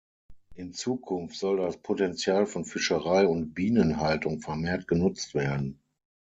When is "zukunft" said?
0.73-1.35